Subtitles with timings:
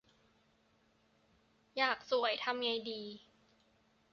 [1.77, 3.01] อยากสวยทำไงดี